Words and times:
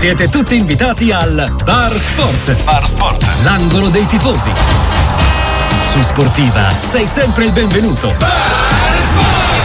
Siete 0.00 0.30
tutti 0.30 0.56
invitati 0.56 1.12
al 1.12 1.52
Bar 1.62 1.94
Sport. 1.98 2.62
Bar 2.62 2.88
Sport. 2.88 3.22
L'angolo 3.42 3.90
dei 3.90 4.06
tifosi. 4.06 4.50
Su 5.84 6.00
Sportiva 6.00 6.70
sei 6.80 7.06
sempre 7.06 7.44
il 7.44 7.52
benvenuto. 7.52 8.14
Bar 8.16 9.59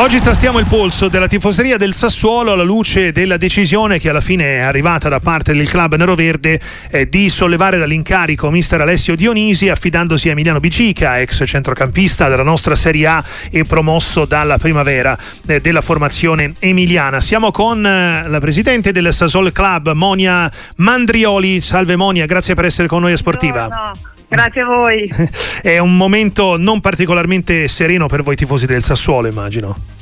Oggi 0.00 0.18
tastiamo 0.18 0.58
il 0.58 0.64
polso 0.64 1.08
della 1.08 1.26
tifoseria 1.26 1.76
del 1.76 1.92
Sassuolo 1.92 2.52
alla 2.52 2.62
luce 2.62 3.12
della 3.12 3.36
decisione 3.36 3.98
che 3.98 4.08
alla 4.08 4.22
fine 4.22 4.56
è 4.56 4.60
arrivata 4.60 5.10
da 5.10 5.20
parte 5.20 5.52
del 5.52 5.68
club 5.68 5.94
neroverde 5.96 6.58
eh, 6.90 7.06
di 7.06 7.28
sollevare 7.28 7.76
dall'incarico 7.76 8.50
mister 8.50 8.80
Alessio 8.80 9.14
Dionisi 9.14 9.68
affidandosi 9.68 10.28
a 10.28 10.32
Emiliano 10.32 10.58
Bicica, 10.58 11.20
ex 11.20 11.42
centrocampista 11.44 12.30
della 12.30 12.42
nostra 12.42 12.74
Serie 12.74 13.06
A 13.08 13.24
e 13.50 13.64
promosso 13.64 14.24
dalla 14.24 14.56
primavera 14.56 15.18
eh, 15.46 15.60
della 15.60 15.82
formazione 15.82 16.54
emiliana. 16.60 17.20
Siamo 17.20 17.50
con 17.50 17.84
eh, 17.84 18.26
la 18.26 18.40
presidente 18.40 18.92
del 18.92 19.12
Sasol 19.12 19.52
Club, 19.52 19.92
Monia 19.92 20.50
Mandrioli. 20.76 21.60
Salve 21.60 21.96
Monia, 21.96 22.24
grazie 22.24 22.54
per 22.54 22.64
essere 22.64 22.88
con 22.88 23.02
noi 23.02 23.12
a 23.12 23.18
Sportiva. 23.18 23.66
No, 23.66 23.74
no. 23.74 24.08
Grazie 24.30 24.60
a 24.60 24.66
voi. 24.66 25.12
È 25.60 25.78
un 25.78 25.96
momento 25.96 26.56
non 26.56 26.80
particolarmente 26.80 27.66
sereno 27.66 28.06
per 28.06 28.22
voi 28.22 28.36
tifosi 28.36 28.64
del 28.64 28.84
Sassuolo, 28.84 29.26
immagino. 29.26 29.99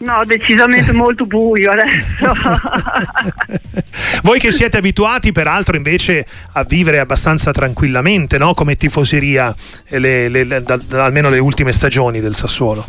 No, 0.00 0.24
decisamente 0.24 0.92
molto 0.92 1.26
buio 1.26 1.70
adesso. 1.70 2.32
Voi 4.22 4.38
che 4.38 4.50
siete 4.50 4.78
abituati 4.78 5.30
peraltro 5.30 5.76
invece 5.76 6.26
a 6.54 6.64
vivere 6.64 7.00
abbastanza 7.00 7.50
tranquillamente, 7.50 8.38
no? 8.38 8.54
come 8.54 8.76
tifoseria, 8.76 9.54
le, 9.88 10.28
le, 10.28 10.44
le, 10.44 10.62
da, 10.62 10.76
da, 10.78 11.04
almeno 11.04 11.28
le 11.28 11.38
ultime 11.38 11.72
stagioni 11.72 12.20
del 12.20 12.34
Sassuolo. 12.34 12.82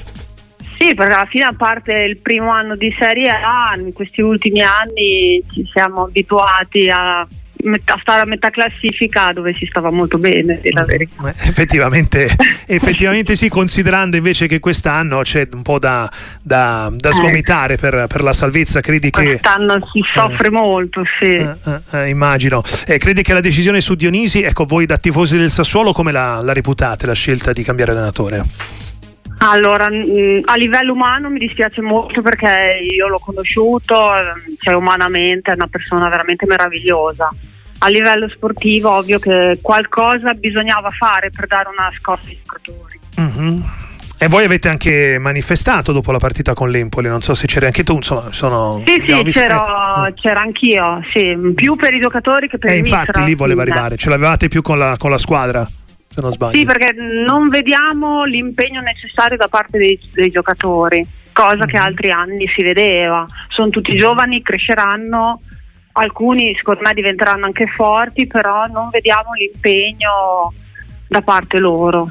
Sì, 0.79 0.95
perché 0.95 1.13
alla 1.13 1.25
fine 1.25 1.43
a 1.43 1.53
parte 1.55 1.91
il 1.91 2.17
primo 2.17 2.49
anno 2.49 2.77
di 2.77 2.95
Serie 2.97 3.29
A, 3.29 3.75
in 3.77 3.91
questi 3.91 4.21
ultimi 4.21 4.61
anni 4.61 5.43
ci 5.51 5.67
siamo 5.71 6.05
abituati 6.05 6.89
a 6.89 7.27
a 7.85 7.97
stare 7.99 8.21
a 8.21 8.25
metà 8.25 8.49
classifica 8.49 9.31
dove 9.33 9.53
si 9.53 9.65
stava 9.65 9.91
molto 9.91 10.17
bene 10.17 10.59
la 10.71 10.83
verità. 10.83 11.29
Eh, 11.29 11.47
effettivamente, 11.47 12.27
effettivamente 12.67 13.35
sì 13.35 13.49
considerando 13.49 14.15
invece 14.15 14.47
che 14.47 14.59
quest'anno 14.59 15.21
c'è 15.21 15.47
un 15.51 15.61
po' 15.61 15.79
da, 15.79 16.09
da, 16.41 16.89
da 16.91 17.09
eh. 17.09 17.13
sgomitare 17.13 17.77
per, 17.77 18.05
per, 18.07 18.23
la 18.23 18.33
salvezza 18.33 18.81
credi 18.81 19.09
che 19.09 19.23
quest'anno 19.23 19.79
si 19.91 20.03
soffre 20.13 20.47
eh, 20.47 20.51
molto 20.51 21.03
sì 21.19 21.33
eh, 21.33 21.55
eh, 21.65 21.81
eh 21.91 22.09
immagino 22.09 22.61
credi 22.61 23.21
che 23.21 23.33
la 23.33 23.39
decisione 23.39 23.81
su 23.81 23.95
Dionisi 23.95 24.41
ecco 24.41 24.65
voi 24.65 24.85
da 24.85 24.97
tifosi 24.97 25.37
del 25.37 25.51
Sassuolo 25.51 25.91
come 25.91 26.11
la, 26.11 26.41
la 26.41 26.53
reputate 26.53 27.05
la 27.05 27.13
scelta 27.13 27.51
di 27.51 27.63
cambiare 27.63 27.91
allenatore? 27.91 28.43
Allora, 29.43 29.85
a 29.85 30.55
livello 30.55 30.93
umano 30.93 31.29
mi 31.29 31.39
dispiace 31.39 31.81
molto 31.81 32.21
perché 32.21 32.77
io 32.79 33.07
l'ho 33.07 33.17
conosciuto, 33.17 33.95
cioè 34.59 34.75
umanamente 34.75 35.49
è 35.49 35.55
una 35.55 35.65
persona 35.65 36.09
veramente 36.09 36.45
meravigliosa 36.45 37.27
a 37.83 37.87
livello 37.87 38.29
sportivo 38.29 38.91
ovvio 38.91 39.17
che 39.17 39.57
qualcosa 39.61 40.33
bisognava 40.33 40.89
fare 40.91 41.31
per 41.31 41.47
dare 41.47 41.69
una 41.69 41.91
scossa 41.99 42.27
ai 42.27 42.37
giocatori. 42.43 42.99
Mm-hmm. 43.19 43.61
E 44.19 44.27
voi 44.27 44.43
avete 44.43 44.69
anche 44.69 45.17
manifestato 45.17 45.91
dopo 45.91 46.11
la 46.11 46.19
partita 46.19 46.53
con 46.53 46.69
l'Empoli, 46.69 47.07
non 47.07 47.23
so 47.23 47.33
se 47.33 47.47
c'eri 47.47 47.65
anche 47.65 47.83
tu, 47.83 47.95
insomma, 47.95 48.31
sono... 48.31 48.83
Sì, 48.85 49.03
sì, 49.07 49.23
c'ero, 49.31 50.13
c'era 50.13 50.41
anch'io, 50.41 51.01
sì, 51.11 51.35
più 51.55 51.75
per 51.75 51.95
i 51.95 51.99
giocatori 51.99 52.47
che 52.47 52.59
per 52.59 52.69
e 52.69 52.75
i 52.75 52.79
infatti 52.79 53.23
lì 53.23 53.33
voleva 53.33 53.63
arrivare, 53.63 53.97
ce 53.97 54.09
l'avevate 54.09 54.47
più 54.47 54.61
con 54.61 54.77
la, 54.77 54.95
con 54.95 55.09
la 55.09 55.17
squadra, 55.17 55.67
se 56.07 56.21
non 56.21 56.31
sbaglio. 56.31 56.55
Sì, 56.55 56.65
perché 56.65 56.93
non 57.25 57.49
vediamo 57.49 58.23
l'impegno 58.23 58.81
necessario 58.81 59.37
da 59.37 59.47
parte 59.47 59.79
dei, 59.79 59.99
dei 60.13 60.29
giocatori, 60.29 61.03
cosa 61.33 61.55
mm-hmm. 61.55 61.65
che 61.65 61.77
altri 61.77 62.11
anni 62.11 62.45
si 62.55 62.61
vedeva. 62.61 63.25
Sono 63.47 63.69
tutti 63.69 63.97
giovani, 63.97 64.43
cresceranno, 64.43 65.41
alcuni 65.93 66.53
secondo 66.55 66.81
me 66.83 66.93
diventeranno 66.93 67.45
anche 67.45 67.67
forti, 67.67 68.27
però 68.27 68.65
non 68.67 68.89
vediamo 68.89 69.33
l'impegno 69.33 70.53
da 71.07 71.21
parte 71.21 71.59
loro. 71.59 72.07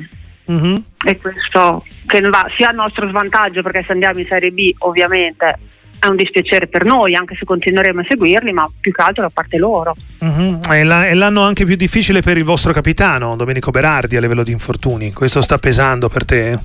Mm-hmm. 0.50 0.76
E 1.04 1.18
questo 1.18 1.84
che 2.06 2.20
va 2.20 2.46
sia 2.56 2.70
a 2.70 2.72
nostro 2.72 3.08
svantaggio 3.08 3.62
perché 3.62 3.84
se 3.86 3.92
andiamo 3.92 4.18
in 4.18 4.26
Serie 4.26 4.50
B 4.50 4.74
ovviamente 4.78 5.58
è 6.00 6.06
un 6.06 6.16
dispiacere 6.16 6.66
per 6.66 6.84
noi, 6.84 7.14
anche 7.14 7.36
se 7.38 7.44
continueremo 7.44 8.00
a 8.00 8.04
seguirli, 8.08 8.52
ma 8.52 8.68
più 8.80 8.90
che 8.90 9.02
altro 9.02 9.22
da 9.22 9.30
parte 9.30 9.58
loro. 9.58 9.94
Mm-hmm. 10.24 10.60
È, 10.62 10.82
la, 10.82 11.06
è, 11.06 11.14
l'anno 11.14 11.42
anche 11.42 11.66
più 11.66 11.76
difficile 11.76 12.20
per 12.22 12.38
il 12.38 12.44
vostro 12.44 12.72
capitano, 12.72 13.36
Domenico 13.36 13.70
Berardi, 13.70 14.16
a 14.16 14.20
livello 14.20 14.42
di 14.42 14.50
infortuni. 14.50 15.12
Questo 15.12 15.42
sta 15.42 15.58
pesando 15.58 16.08
per 16.08 16.24
te? 16.24 16.58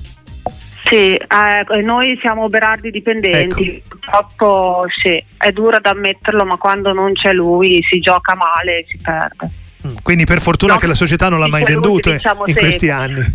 Sì, 0.86 1.14
eh, 1.14 1.82
noi 1.82 2.16
siamo 2.20 2.48
Berardi 2.48 2.92
dipendenti, 2.92 3.76
ecco. 3.76 3.88
purtroppo 3.88 4.84
sì, 5.02 5.20
è 5.36 5.50
duro 5.50 5.78
da 5.80 5.90
ammetterlo, 5.90 6.44
ma 6.44 6.56
quando 6.56 6.92
non 6.92 7.12
c'è 7.12 7.32
lui 7.32 7.84
si 7.90 7.98
gioca 7.98 8.36
male 8.36 8.78
e 8.78 8.86
si 8.88 8.98
perde. 8.98 9.50
Mm, 9.84 9.96
quindi 10.04 10.24
per 10.24 10.40
fortuna 10.40 10.74
no, 10.74 10.78
che 10.78 10.86
la 10.86 10.94
società 10.94 11.28
non 11.28 11.40
l'ha 11.40 11.48
mai 11.48 11.64
venduto 11.64 12.12
diciamo 12.12 12.46
in 12.46 12.54
sempre. 12.54 12.62
questi 12.62 12.88
anni. 12.88 13.20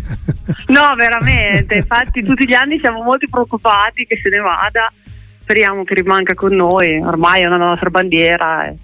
No, 0.72 0.94
veramente, 0.96 1.74
infatti 1.74 2.22
tutti 2.22 2.46
gli 2.46 2.54
anni 2.54 2.78
siamo 2.80 3.02
molto 3.02 3.26
preoccupati 3.30 4.06
che 4.06 4.18
se 4.22 4.30
ne 4.30 4.38
vada, 4.38 4.90
speriamo 5.42 5.84
che 5.84 5.94
rimanga 5.94 6.32
con 6.34 6.54
noi, 6.54 6.98
ormai 6.98 7.42
è 7.42 7.46
una 7.46 7.58
nostra 7.58 7.90
bandiera. 7.90 8.66
Eh 8.66 8.74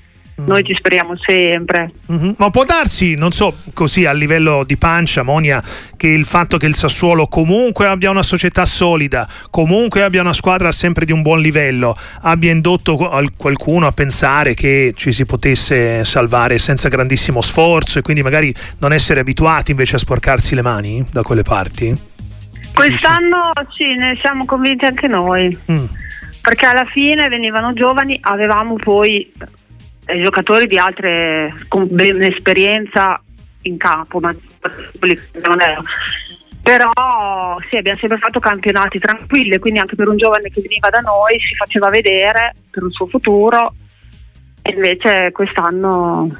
noi 0.44 0.62
ci 0.65 0.75
speriamo 0.75 1.15
sempre. 1.16 1.93
Mm-hmm. 2.10 2.32
Ma 2.37 2.50
può 2.50 2.65
darsi, 2.65 3.15
non 3.16 3.32
so, 3.32 3.54
così 3.75 4.06
a 4.06 4.12
livello 4.12 4.65
di 4.65 4.76
pancia, 4.76 5.22
Monia, 5.22 5.62
che 5.97 6.09
il 6.09 6.25
fatto 6.25 6.56
che 6.56 6.66
il 6.66 6.75
Sassuolo 6.75 7.26
comunque 7.26 7.87
abbia 7.87 8.10
una 8.10 8.22
società 8.22 8.65
solida, 8.65 9.28
comunque 9.50 10.03
abbia 10.03 10.21
una 10.21 10.32
squadra 10.32 10.71
sempre 10.72 11.04
di 11.04 11.12
un 11.12 11.22
buon 11.22 11.41
livello, 11.41 11.97
abbia 12.22 12.53
indotto 12.53 12.97
qualcuno 13.37 13.87
a 13.87 13.93
pensare 13.93 14.54
che 14.54 14.93
ci 14.97 15.12
si 15.12 15.27
potesse 15.27 16.04
salvare 16.04 16.59
senza 16.59 16.88
grandissimo 16.88 17.41
sforzo 17.41 17.98
e 17.98 18.03
quindi 18.03 18.22
magari 18.22 18.54
non 18.78 18.93
essere 18.93 19.21
abituati 19.21 19.72
invece 19.72 19.97
a 19.97 19.98
sporcarsi 19.98 20.54
le 20.54 20.62
mani 20.62 21.04
da 21.10 21.22
quelle 21.22 21.43
parti? 21.43 22.06
Quest'anno 22.72 23.50
sì, 23.75 23.97
ne 23.97 24.16
siamo 24.21 24.44
convinti 24.44 24.84
anche 24.84 25.09
noi. 25.09 25.59
Mm. 25.71 25.84
Perché 26.41 26.66
alla 26.66 26.84
fine 26.84 27.28
venivano 27.28 27.72
giovani, 27.72 28.19
avevamo 28.22 28.75
poi 28.77 29.31
eh, 30.09 30.23
giocatori 30.23 30.67
di 30.67 30.79
altre 30.79 31.53
con 31.69 31.87
ben 31.91 32.23
esperienza 32.23 33.23
in 33.63 33.77
campo, 33.77 34.21
ma 34.21 34.35
non 35.45 35.61
è. 35.61 35.77
Però 36.63 36.91
sì, 37.69 37.77
abbiamo 37.77 37.99
sempre 37.99 38.19
fatto 38.19 38.41
campionati 38.41 38.99
tranquilli, 38.99 39.59
quindi 39.59 39.81
anche 39.81 39.97
per 39.97 40.09
un 40.09 40.17
giovane 40.17 40.49
che 40.49 40.63
veniva 40.63 40.89
da 40.89 41.01
noi 41.01 41.39
si 41.41 41.55
faceva 41.55 41.89
vedere 41.91 42.55
per 42.71 42.83
il 42.85 42.93
suo 42.93 43.07
futuro 43.07 43.75
e 44.63 44.73
invece 44.73 45.31
quest'anno 45.33 46.37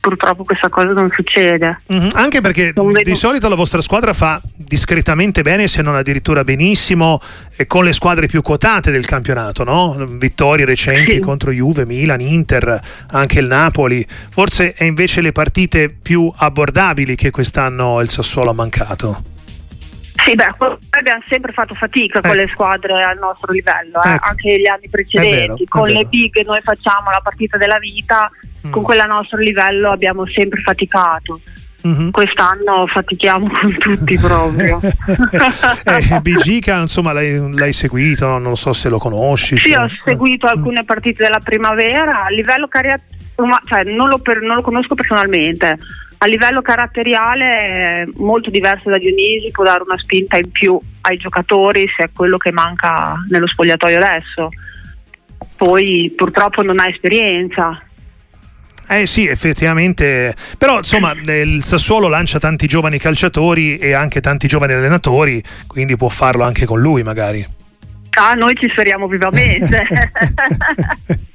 purtroppo 0.00 0.44
questa 0.44 0.68
cosa 0.68 0.92
non 0.92 1.10
succede. 1.12 1.80
Mm-hmm. 1.92 2.08
Anche 2.14 2.40
perché 2.40 2.72
di 3.02 3.14
solito 3.14 3.48
la 3.48 3.54
vostra 3.54 3.80
squadra 3.80 4.12
fa 4.12 4.40
discretamente 4.56 5.42
bene, 5.42 5.68
se 5.68 5.82
non 5.82 5.94
addirittura 5.94 6.42
benissimo, 6.42 7.20
e 7.54 7.66
con 7.66 7.84
le 7.84 7.92
squadre 7.92 8.26
più 8.26 8.42
quotate 8.42 8.90
del 8.90 9.04
campionato, 9.04 9.62
no? 9.62 9.96
Vittorie 10.08 10.64
recenti 10.64 11.12
sì. 11.12 11.18
contro 11.18 11.50
Juve, 11.50 11.84
Milan, 11.84 12.20
Inter, 12.20 12.80
anche 13.12 13.38
il 13.38 13.46
Napoli. 13.46 14.04
Forse 14.08 14.72
è 14.72 14.84
invece 14.84 15.20
le 15.20 15.32
partite 15.32 15.90
più 15.90 16.32
abbordabili 16.34 17.14
che 17.14 17.30
quest'anno 17.30 18.00
il 18.00 18.08
Sassuolo 18.08 18.50
ha 18.50 18.54
mancato. 18.54 19.38
Sì, 20.24 20.34
beh, 20.34 20.54
abbiamo 20.90 21.22
sempre 21.28 21.52
fatto 21.52 21.74
fatica 21.74 22.18
eh. 22.18 22.22
con 22.22 22.36
le 22.36 22.46
squadre 22.52 23.02
al 23.02 23.18
nostro 23.18 23.52
livello, 23.52 24.02
eh? 24.02 24.14
ecco. 24.14 24.28
anche 24.28 24.58
gli 24.58 24.66
anni 24.66 24.88
precedenti. 24.88 25.36
Vero, 25.40 25.56
con 25.68 25.88
le 25.88 26.04
big 26.04 26.44
noi 26.44 26.60
facciamo 26.62 27.10
la 27.10 27.20
partita 27.22 27.56
della 27.56 27.78
vita, 27.78 28.30
mm. 28.66 28.70
con 28.70 28.82
quella 28.82 29.04
a 29.04 29.06
nostro 29.06 29.38
livello 29.38 29.90
abbiamo 29.90 30.24
sempre 30.26 30.60
faticato. 30.62 31.40
Mm-hmm. 31.86 32.10
Quest'anno 32.10 32.86
fatichiamo 32.86 33.48
con 33.60 33.76
tutti 33.78 34.18
proprio. 34.18 34.80
eh, 34.82 36.20
Bigica, 36.20 36.78
insomma, 36.78 37.12
l'hai, 37.12 37.52
l'hai, 37.54 37.72
seguito, 37.72 38.38
non 38.38 38.56
so 38.56 38.72
se 38.72 38.88
lo 38.88 38.98
conosci. 38.98 39.56
Sì, 39.56 39.72
ho 39.72 39.88
seguito 40.04 40.46
alcune 40.46 40.84
partite 40.84 41.24
della 41.24 41.40
primavera. 41.40 42.24
A 42.24 42.28
livello 42.28 42.68
caratteriale, 42.68 43.62
cioè, 43.64 43.84
non, 43.84 44.08
lo 44.08 44.18
per, 44.18 44.40
non 44.40 44.56
lo 44.56 44.62
conosco 44.62 44.94
personalmente. 44.94 45.78
A 46.22 46.26
livello 46.26 46.60
caratteriale 46.60 47.44
è 47.46 48.04
molto 48.16 48.50
diverso 48.50 48.90
da 48.90 48.98
Dionisi, 48.98 49.50
può 49.50 49.64
dare 49.64 49.82
una 49.82 49.96
spinta 49.96 50.36
in 50.36 50.50
più 50.50 50.78
ai 51.02 51.16
giocatori 51.16 51.90
se 51.96 52.04
è 52.04 52.10
quello 52.12 52.36
che 52.36 52.52
manca 52.52 53.14
nello 53.28 53.46
spogliatoio 53.46 53.96
adesso. 53.96 54.50
Poi 55.56 56.12
purtroppo 56.14 56.62
non 56.62 56.78
ha 56.78 56.88
esperienza, 56.88 57.82
eh 58.98 59.06
sì, 59.06 59.26
effettivamente, 59.28 60.34
però 60.58 60.78
insomma 60.78 61.12
il 61.12 61.62
Sassuolo 61.62 62.08
lancia 62.08 62.40
tanti 62.40 62.66
giovani 62.66 62.98
calciatori 62.98 63.78
e 63.78 63.92
anche 63.92 64.20
tanti 64.20 64.48
giovani 64.48 64.72
allenatori, 64.72 65.40
quindi 65.68 65.96
può 65.96 66.08
farlo 66.08 66.42
anche 66.42 66.66
con 66.66 66.80
lui 66.80 67.04
magari. 67.04 67.46
Ah, 68.18 68.34
noi 68.34 68.54
ci 68.54 68.68
speriamo 68.70 69.06
vivamente. 69.06 69.86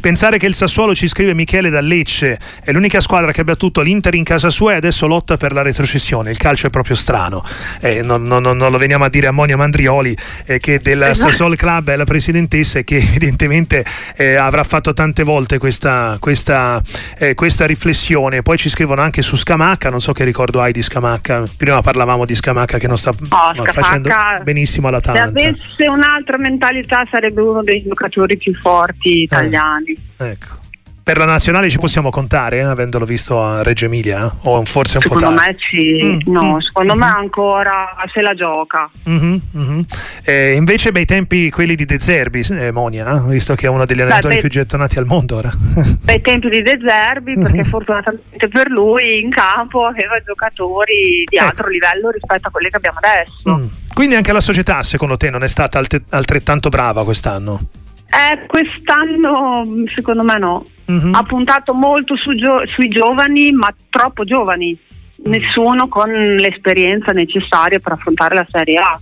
Pensare 0.00 0.38
che 0.38 0.46
il 0.46 0.54
Sassuolo 0.54 0.94
ci 0.94 1.08
scrive 1.08 1.34
Michele 1.34 1.68
da 1.68 1.80
Lecce 1.80 2.38
è 2.64 2.72
l'unica 2.72 3.00
squadra 3.00 3.32
che 3.32 3.42
ha 3.42 3.44
battuto 3.44 3.80
l'Inter 3.80 4.14
in 4.14 4.24
casa 4.24 4.50
sua 4.50 4.72
e 4.72 4.76
adesso 4.76 5.06
lotta 5.06 5.36
per 5.36 5.52
la 5.52 5.62
retrocessione. 5.62 6.30
Il 6.30 6.38
calcio 6.38 6.66
è 6.68 6.70
proprio 6.70 6.96
strano. 6.96 7.44
Eh, 7.80 8.02
non, 8.02 8.22
non, 8.22 8.42
non, 8.42 8.58
lo 8.58 8.78
veniamo 8.78 9.04
a 9.04 9.08
dire 9.08 9.26
a 9.26 9.30
Monia 9.30 9.56
Mandrioli 9.56 10.16
eh, 10.46 10.58
che 10.58 10.80
del 10.80 11.02
esatto. 11.02 11.30
Sassuolo 11.30 11.54
Club 11.54 11.90
è 11.90 11.96
la 11.96 12.04
presidentessa 12.04 12.78
e 12.78 12.84
che 12.84 12.96
evidentemente 13.02 13.84
eh, 14.16 14.34
avrà 14.36 14.64
fatto 14.64 14.92
tante 14.92 15.22
volte 15.22 15.58
questa, 15.58 16.16
questa, 16.18 16.80
eh, 17.18 17.34
questa, 17.34 17.66
riflessione. 17.66 18.42
Poi 18.42 18.56
ci 18.56 18.68
scrivono 18.68 19.02
anche 19.02 19.22
su 19.22 19.36
Scamacca, 19.36 19.90
non 19.90 20.00
so 20.00 20.12
che 20.12 20.24
ricordo 20.24 20.60
hai 20.60 20.72
di 20.72 20.82
Scamacca. 20.82 21.44
Prima 21.56 21.82
parlavamo 21.82 22.24
di 22.24 22.34
Scamacca 22.34 22.78
che 22.78 22.86
non 22.86 22.96
sta 22.96 23.10
oh, 23.10 23.64
facendo 23.64 24.08
benissimo 24.42 24.88
all'Atalanta. 24.88 25.38
Se 25.38 25.46
avesse 25.46 25.88
una 25.88 26.11
un'altra 26.12 26.36
mentalità 26.38 27.04
sarebbe 27.10 27.40
uno 27.40 27.62
dei 27.62 27.82
giocatori 27.82 28.36
più 28.36 28.54
forti 28.54 29.20
eh, 29.20 29.22
italiani. 29.22 29.96
Eh, 30.18 30.28
ecco. 30.28 30.60
Per 31.04 31.18
la 31.18 31.24
nazionale 31.24 31.68
ci 31.68 31.78
possiamo 31.78 32.10
contare, 32.10 32.58
eh, 32.58 32.60
avendolo 32.60 33.04
visto 33.04 33.42
a 33.42 33.60
Reggio 33.64 33.86
Emilia? 33.86 34.24
Eh? 34.24 34.30
O 34.42 34.64
forse 34.64 34.98
un 34.98 35.02
secondo 35.02 35.30
po' 35.30 35.34
tardi? 35.34 35.56
Secondo 35.58 36.06
me 36.06 36.20
sì, 36.22 36.30
mm, 36.30 36.32
no, 36.32 36.54
mm, 36.54 36.58
secondo 36.58 36.94
mm, 36.94 36.98
me 36.98 37.06
ancora 37.06 37.88
se 38.12 38.20
la 38.20 38.34
gioca. 38.34 38.88
Mm-hmm, 39.08 39.36
mm-hmm. 39.56 40.54
Invece 40.54 40.92
bei 40.92 41.04
tempi 41.04 41.50
quelli 41.50 41.74
di 41.74 41.86
De 41.86 41.98
Zerbi, 41.98 42.46
eh, 42.50 42.70
Monia, 42.70 43.18
visto 43.26 43.56
che 43.56 43.66
è 43.66 43.68
uno 43.68 43.84
degli 43.84 44.00
allenatori 44.00 44.36
Beh, 44.36 44.40
più 44.42 44.48
gettonati 44.48 44.98
al 44.98 45.06
mondo 45.06 45.38
ora. 45.38 45.50
bei 46.04 46.20
tempi 46.20 46.48
di 46.50 46.62
De 46.62 46.78
Zerbi 46.80 47.34
perché 47.34 47.52
mm-hmm. 47.52 47.64
fortunatamente 47.64 48.46
per 48.48 48.68
lui 48.68 49.22
in 49.22 49.30
campo 49.30 49.84
aveva 49.84 50.20
giocatori 50.24 51.24
di 51.28 51.36
altro 51.36 51.66
livello 51.66 52.10
rispetto 52.10 52.46
a 52.46 52.50
quelli 52.52 52.70
che 52.70 52.76
abbiamo 52.76 53.00
adesso. 53.02 53.70
Quindi 53.92 54.14
anche 54.14 54.32
la 54.32 54.40
società 54.40 54.82
secondo 54.82 55.16
te 55.16 55.30
non 55.30 55.42
è 55.42 55.48
stata 55.48 55.80
altrettanto 56.10 56.68
brava 56.68 57.04
quest'anno? 57.04 57.60
Eh, 58.06 58.46
quest'anno 58.46 59.64
secondo 59.94 60.22
me 60.22 60.38
no. 60.38 60.64
Mm-hmm. 60.90 61.14
Ha 61.14 61.22
puntato 61.22 61.72
molto 61.72 62.16
su 62.16 62.34
gio- 62.34 62.66
sui 62.66 62.88
giovani, 62.88 63.52
ma 63.52 63.72
troppo 63.88 64.24
giovani. 64.24 64.76
Mm. 64.76 65.30
Nessuno 65.30 65.88
con 65.88 66.10
l'esperienza 66.10 67.12
necessaria 67.12 67.78
per 67.78 67.92
affrontare 67.92 68.34
la 68.34 68.46
Serie 68.50 68.76
A. 68.76 69.00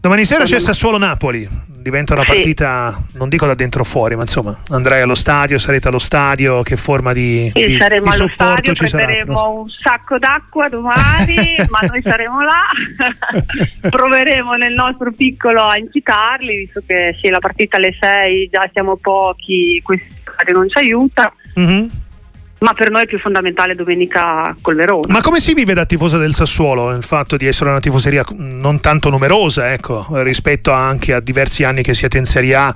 Domani 0.00 0.24
sera 0.24 0.44
c'è 0.44 0.58
Sassuolo 0.58 0.98
Napoli 0.98 1.48
diventa 1.80 2.14
una 2.14 2.24
partita, 2.24 2.92
sì. 3.10 3.16
non 3.16 3.28
dico 3.28 3.46
da 3.46 3.54
dentro 3.54 3.84
fuori, 3.84 4.14
ma 4.14 4.22
insomma 4.22 4.56
andrai 4.68 5.00
allo 5.00 5.14
stadio, 5.14 5.58
sarete 5.58 5.88
allo 5.88 5.98
stadio, 5.98 6.62
che 6.62 6.76
forma 6.76 7.12
di, 7.12 7.50
sì, 7.54 7.66
di, 7.66 7.76
saremo 7.78 8.10
di 8.10 8.16
allo 8.16 8.30
stadio, 8.32 8.72
prenderemo 8.74 9.36
sarà? 9.36 9.48
un 9.48 9.68
sacco 9.70 10.18
d'acqua 10.18 10.68
domani, 10.68 11.56
ma 11.70 11.80
noi 11.88 12.02
saremo 12.02 12.40
là, 12.42 12.64
proveremo 13.88 14.54
nel 14.54 14.74
nostro 14.74 15.12
piccolo 15.12 15.62
a 15.62 15.78
incitarli, 15.78 16.56
visto 16.56 16.82
che 16.86 17.16
sì, 17.20 17.28
la 17.28 17.38
partita 17.38 17.78
alle 17.78 17.96
6 17.98 18.48
già 18.50 18.68
siamo 18.72 18.96
pochi, 18.96 19.80
questo 19.82 20.06
non 20.52 20.68
ci 20.68 20.78
aiuta. 20.78 21.32
Mm-hmm 21.58 21.86
ma 22.60 22.74
per 22.74 22.90
noi 22.90 23.02
è 23.02 23.06
più 23.06 23.18
fondamentale 23.18 23.74
domenica 23.74 24.54
col 24.60 24.74
Verona. 24.74 25.12
Ma 25.12 25.20
come 25.20 25.40
si 25.40 25.54
vive 25.54 25.74
da 25.74 25.86
tifosa 25.86 26.18
del 26.18 26.34
Sassuolo 26.34 26.90
il 26.90 27.02
fatto 27.02 27.36
di 27.36 27.46
essere 27.46 27.70
una 27.70 27.80
tifoseria 27.80 28.24
non 28.36 28.80
tanto 28.80 29.10
numerosa, 29.10 29.72
ecco, 29.72 30.06
rispetto 30.22 30.70
anche 30.70 31.14
a 31.14 31.20
diversi 31.20 31.64
anni 31.64 31.82
che 31.82 31.94
siete 31.94 32.18
in 32.18 32.24
Serie 32.24 32.54
A? 32.54 32.74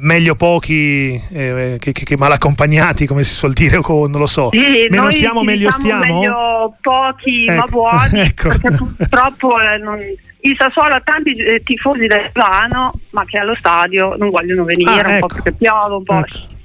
Meglio 0.00 0.34
pochi 0.34 1.14
eh, 1.32 1.76
che, 1.78 1.92
che, 1.92 2.04
che, 2.04 2.16
mal 2.16 2.32
accompagnati, 2.32 3.06
come 3.06 3.22
si 3.22 3.34
suol 3.34 3.52
dire, 3.52 3.78
o 3.80 4.08
non 4.08 4.18
lo 4.18 4.26
so. 4.26 4.48
Sì, 4.50 4.88
Meno 4.90 5.12
siamo, 5.12 5.44
meglio 5.44 5.70
stiamo. 5.70 6.18
Meglio 6.18 6.74
pochi 6.80 7.44
ecco. 7.44 7.54
ma 7.54 7.64
buoni, 7.66 8.18
ecco. 8.26 8.48
perché 8.48 8.70
purtroppo 8.72 9.60
eh, 9.60 9.78
non, 9.78 9.98
il 10.40 10.56
Sassuolo 10.58 10.94
ha 10.94 11.00
tanti 11.04 11.30
eh, 11.34 11.62
tifosi 11.62 12.06
da 12.06 12.16
Ivano, 12.16 12.92
ma 13.10 13.24
che 13.24 13.38
allo 13.38 13.54
stadio 13.56 14.16
non 14.16 14.30
vogliono 14.30 14.64
venire, 14.64 14.90
ah, 14.90 15.06
un 15.06 15.14
ecco. 15.14 15.26
po' 15.26 15.34
perché 15.34 15.52
piove, 15.52 15.94
un 15.94 16.02
po'. 16.02 16.18
Ecco. 16.18 16.60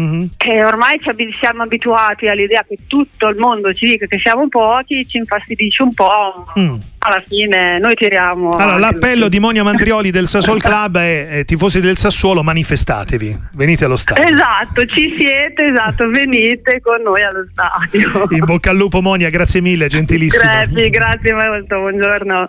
Mm-hmm. 0.00 0.24
E 0.38 0.64
ormai 0.64 0.98
ci 0.98 1.36
siamo 1.40 1.62
abituati 1.62 2.26
all'idea 2.26 2.64
che 2.66 2.78
tutto 2.86 3.28
il 3.28 3.36
mondo 3.36 3.72
ci 3.74 3.84
dica 3.84 4.06
che 4.06 4.18
siamo 4.18 4.48
pochi, 4.48 5.06
ci 5.06 5.18
infastidisce 5.18 5.82
un 5.82 5.92
po'. 5.92 6.46
Mm. 6.58 6.76
Alla 7.02 7.22
fine 7.26 7.78
noi 7.78 7.94
tiriamo. 7.94 8.50
Allora, 8.56 8.78
l'appello 8.78 9.28
di 9.28 9.38
Monia 9.38 9.62
Mandrioli 9.62 10.10
del 10.10 10.26
Sassuolo 10.26 10.58
Club 10.60 10.96
è, 10.96 11.28
è 11.28 11.44
tifosi 11.44 11.80
del 11.80 11.96
Sassuolo, 11.96 12.42
manifestatevi, 12.42 13.38
venite 13.54 13.84
allo 13.84 13.96
stadio. 13.96 14.24
Esatto, 14.24 14.84
ci 14.86 15.14
siete, 15.18 15.66
esatto, 15.66 16.08
venite 16.08 16.80
con 16.82 17.02
noi 17.02 17.22
allo 17.22 17.46
stadio. 17.52 18.26
In 18.30 18.44
bocca 18.44 18.70
al 18.70 18.76
lupo 18.76 19.02
Monia, 19.02 19.28
grazie 19.28 19.60
mille, 19.60 19.86
gentilissima. 19.86 20.64
Grazie, 20.64 20.90
grazie 20.90 21.32
molto, 21.34 21.78
buongiorno. 21.78 22.48